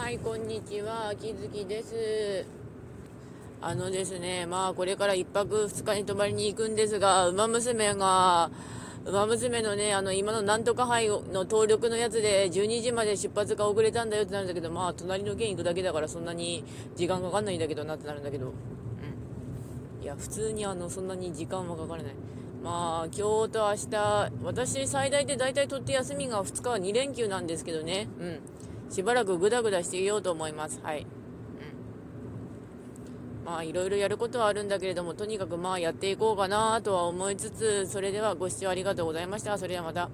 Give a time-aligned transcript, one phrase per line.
[0.00, 2.46] はい、こんにちは、秋月です。
[3.60, 8.50] あのですね、まあ、これから1泊2日に泊まりに行くんですが、馬娘が、
[9.04, 16.64] 馬娘のね、あの、今のなんとか杯の登録のやつで、12時まで出発が遅れたんだよってなるんだけど、まあ、隣の県行くだけだから、そんなに
[16.96, 20.02] 時間かかんないんだけどなってなるんだけど、うん。
[20.02, 22.14] いや、普通にあの、そんなに時間はかからない。
[22.64, 28.40] まあ、今日と明日、私最大で大体取って休みが2日は2連休なんですけどね、うん。
[28.90, 30.80] しばらくグダグダしていようと思います。
[30.82, 31.02] はい。
[31.02, 31.06] うん。
[33.44, 39.56] まあ、いろいろやることはあるんだけれども、とにかくまあ、やっていこうかなとは思いつつ、それではご視聴ありがとうございました。
[39.58, 40.10] それではまた。